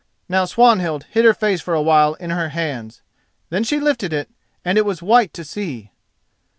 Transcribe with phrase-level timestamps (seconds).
[0.27, 3.03] Now Swanhild hid her face for a while in her hands.
[3.51, 4.31] Then she lifted it
[4.65, 5.91] and it was white to see.